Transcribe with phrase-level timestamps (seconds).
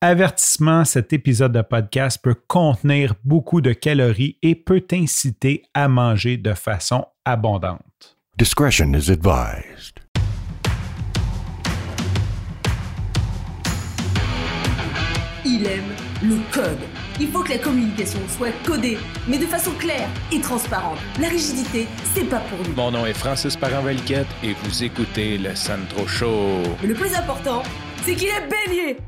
[0.00, 6.36] Avertissement, cet épisode de podcast peut contenir beaucoup de calories et peut t'inciter à manger
[6.36, 8.16] de façon abondante.
[8.36, 9.98] Discretion is advised.
[15.44, 15.82] Il aime
[16.22, 16.78] le code.
[17.18, 20.98] Il faut que la communication soit codée, mais de façon claire et transparente.
[21.20, 22.74] La rigidité, c'est pas pour nous.
[22.76, 26.62] Mon nom est Francis Parent-Valquette et vous écoutez le Sandro Show.
[26.82, 27.64] Mais le plus important,
[28.04, 28.98] c'est qu'il est bélier.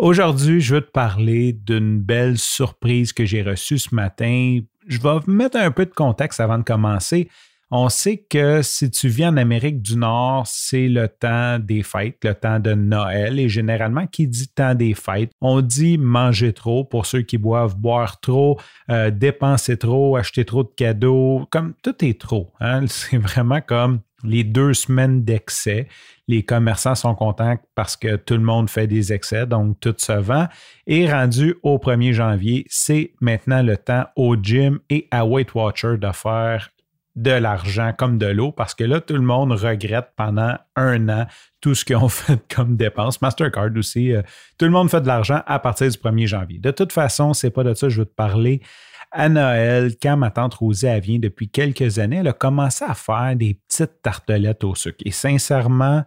[0.00, 4.60] Aujourd'hui, je veux te parler d'une belle surprise que j'ai reçue ce matin.
[4.86, 7.28] Je vais mettre un peu de contexte avant de commencer.
[7.70, 12.16] On sait que si tu vis en Amérique du Nord, c'est le temps des fêtes,
[12.24, 13.38] le temps de Noël.
[13.38, 17.76] Et généralement, qui dit temps des fêtes, on dit manger trop pour ceux qui boivent,
[17.76, 18.58] boire trop,
[18.90, 21.46] euh, dépenser trop, acheter trop de cadeaux.
[21.50, 22.54] Comme tout est trop.
[22.58, 22.86] Hein?
[22.88, 25.88] C'est vraiment comme les deux semaines d'excès.
[26.28, 30.12] Les commerçants sont contents parce que tout le monde fait des excès, donc tout se
[30.12, 30.46] vend.
[30.86, 35.96] Et rendu au 1er janvier, c'est maintenant le temps au gym et à Weight Watcher
[35.98, 36.70] de faire
[37.16, 41.26] de l'argent comme de l'eau parce que là, tout le monde regrette pendant un an
[41.60, 43.20] tout ce qu'ils ont fait comme dépenses.
[43.20, 44.22] Mastercard aussi, euh,
[44.58, 46.58] tout le monde fait de l'argent à partir du 1er janvier.
[46.58, 48.62] De toute façon, c'est pas de ça que je veux te parler
[49.12, 52.94] à Noël, quand ma tante Rosie elle vient depuis quelques années, elle a commencé à
[52.94, 54.98] faire des petites tartelettes au sucre.
[55.04, 56.04] Et sincèrement,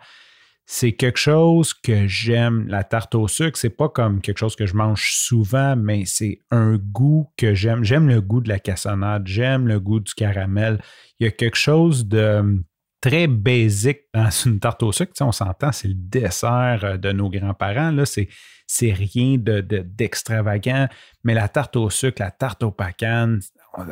[0.66, 2.68] c'est quelque chose que j'aime.
[2.68, 6.40] La tarte au sucre, c'est pas comme quelque chose que je mange souvent, mais c'est
[6.52, 7.84] un goût que j'aime.
[7.84, 10.82] J'aime le goût de la cassonade, j'aime le goût du caramel.
[11.20, 12.64] Il y a quelque chose de
[13.04, 15.12] très basique dans une tarte au sucre.
[15.20, 17.92] on s'entend, c'est le dessert euh, de nos grands-parents.
[17.92, 18.30] Là, c'est,
[18.80, 20.88] rien de, d'extravagant.
[21.24, 23.40] Mais la tarte au sucre, la tarte au pacan,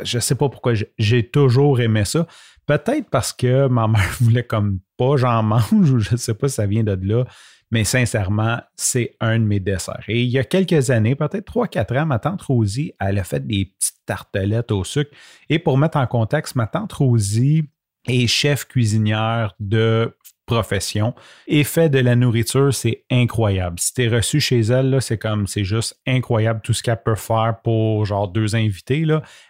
[0.04, 2.26] je ne sais pas pourquoi j'ai toujours aimé ça.
[2.66, 6.56] Peut-être parce que ma mère voulait comme pas j'en mange je ne sais pas si
[6.56, 7.26] ça vient de là.
[7.70, 10.04] Mais sincèrement, c'est un de mes desserts.
[10.08, 13.46] Et il y a quelques années, peut-être 3-4 ans, ma tante Rosie, elle a fait
[13.46, 15.12] des petites tartelettes au sucre.
[15.50, 17.70] Et pour mettre en contexte, ma tante Rosie,
[18.08, 21.14] et chef cuisinière de profession
[21.48, 23.80] et fait de la nourriture, c'est incroyable.
[23.80, 27.16] Si tu es reçu chez elle, c'est comme, c'est juste incroyable tout ce qu'elle peut
[27.16, 29.06] faire pour genre deux invités.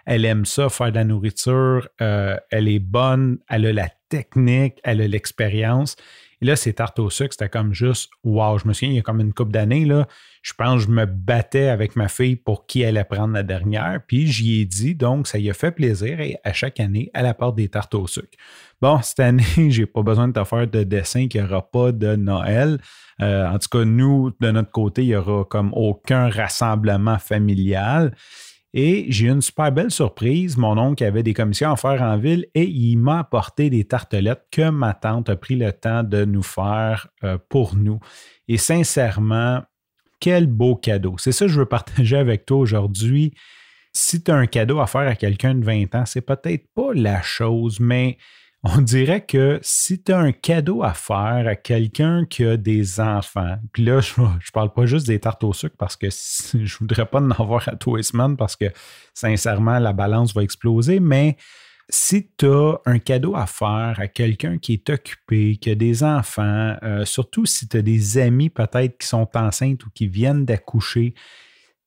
[0.05, 1.87] Elle aime ça, faire de la nourriture.
[2.01, 5.95] Euh, elle est bonne, elle a la technique, elle a l'expérience.
[6.41, 8.57] Et là, ces tartes au sucre, c'était comme juste wow.
[8.57, 9.85] Je me souviens, il y a comme une couple d'années,
[10.41, 13.99] je pense que je me battais avec ma fille pour qui allait prendre la dernière.
[14.07, 16.19] Puis j'y ai dit, donc ça y a fait plaisir.
[16.19, 18.37] Et à chaque année, elle apporte des tartes au sucre.
[18.81, 21.91] Bon, cette année, j'ai pas besoin de te faire de dessin qu'il n'y aura pas
[21.91, 22.79] de Noël.
[23.21, 28.15] Euh, en tout cas, nous, de notre côté, il n'y aura comme aucun rassemblement familial.
[28.73, 30.57] Et j'ai eu une super belle surprise.
[30.57, 34.45] Mon oncle avait des commissions à faire en ville et il m'a apporté des tartelettes
[34.49, 37.99] que ma tante a pris le temps de nous faire euh, pour nous.
[38.47, 39.61] Et sincèrement,
[40.21, 41.15] quel beau cadeau.
[41.17, 43.33] C'est ça que je veux partager avec toi aujourd'hui.
[43.91, 46.93] Si tu as un cadeau à faire à quelqu'un de 20 ans, c'est peut-être pas
[46.93, 48.17] la chose, mais
[48.63, 52.99] on dirait que si tu as un cadeau à faire à quelqu'un qui a des
[52.99, 56.77] enfants, puis là, je ne parle pas juste des tartes au sucre parce que je
[56.77, 58.65] voudrais pas en avoir à tous les semaines parce que
[59.13, 61.37] sincèrement, la balance va exploser, mais
[61.89, 66.03] si tu as un cadeau à faire à quelqu'un qui est occupé, qui a des
[66.03, 70.45] enfants, euh, surtout si tu as des amis peut-être qui sont enceintes ou qui viennent
[70.45, 71.15] d'accoucher,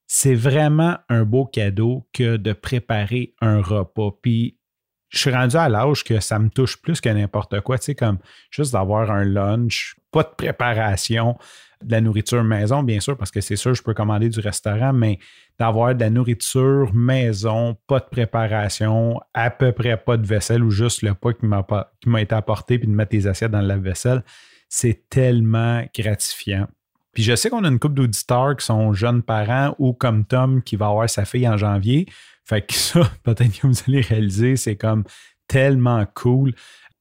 [0.07, 4.11] c'est vraiment un beau cadeau que de préparer un repas.
[4.21, 4.59] Puis
[5.15, 7.95] je suis rendu à l'âge que ça me touche plus que n'importe quoi, tu sais,
[7.95, 8.19] comme
[8.51, 11.37] juste d'avoir un lunch, pas de préparation,
[11.83, 14.93] de la nourriture maison, bien sûr, parce que c'est sûr, je peux commander du restaurant,
[14.93, 15.19] mais
[15.59, 20.71] d'avoir de la nourriture maison, pas de préparation, à peu près pas de vaisselle ou
[20.71, 21.47] juste le pas qui
[22.09, 24.25] m'a été apporté, puis de mettre les assiettes dans la vaisselle,
[24.69, 26.67] c'est tellement gratifiant.
[27.13, 30.63] Puis je sais qu'on a une couple d'auditeurs qui sont jeunes parents ou comme Tom
[30.63, 32.07] qui va avoir sa fille en janvier.
[32.45, 35.05] Fait que ça, peut-être que vous allez réaliser, c'est comme
[35.49, 36.55] tellement cool.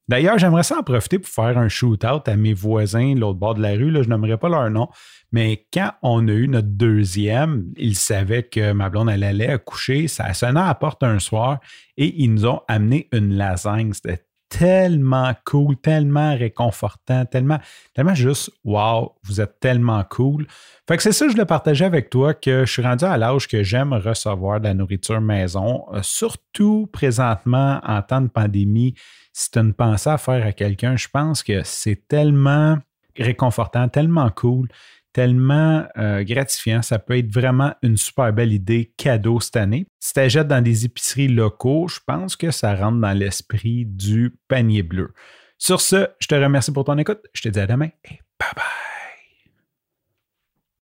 [0.06, 3.54] D'ailleurs, j'aimerais ça en profiter pour faire un shoot-out à mes voisins de l'autre bord
[3.54, 3.90] de la rue.
[3.90, 4.88] Là, je n'aimerais pas leur nom.
[5.32, 10.06] Mais quand on a eu notre deuxième, ils savaient que ma blonde, elle allait accoucher.
[10.06, 11.58] Ça a sonné à la porte un soir
[11.96, 13.92] et ils nous ont amené une lasagne.
[14.58, 17.58] Tellement cool, tellement réconfortant, tellement,
[17.92, 20.46] tellement juste wow, vous êtes tellement cool.
[20.86, 23.48] Fait que c'est ça, je le partageais avec toi que je suis rendu à l'âge
[23.48, 28.94] que j'aime recevoir de la nourriture maison, euh, surtout présentement en temps de pandémie.
[29.32, 32.78] Si tu as une pensée à faire à quelqu'un, je pense que c'est tellement
[33.18, 34.68] réconfortant, tellement cool,
[35.12, 36.82] tellement euh, gratifiant.
[36.82, 39.86] Ça peut être vraiment une super belle idée cadeau cette année.
[40.00, 44.36] Si tu achètes dans des épiceries locaux, je pense que ça rentre dans l'esprit du
[44.48, 45.12] panier bleu.
[45.56, 47.20] Sur ce, je te remercie pour ton écoute.
[47.32, 48.93] Je te dis à demain et bye bye.